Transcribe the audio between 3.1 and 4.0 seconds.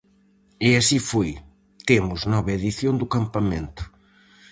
campamento.